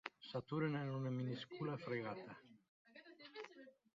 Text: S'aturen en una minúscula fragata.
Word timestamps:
S'aturen 0.27 0.77
en 0.79 0.87
una 0.99 1.11
minúscula 1.17 1.75
fragata. 1.85 2.39